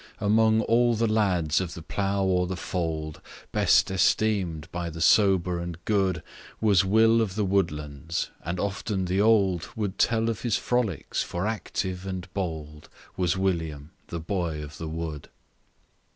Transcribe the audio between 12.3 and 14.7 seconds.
bold Was William the boy